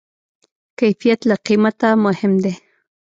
کیفیت 0.79 1.19
له 1.29 1.35
قیمته 1.45 1.89
مهم 2.05 2.33
دی. 2.43 2.53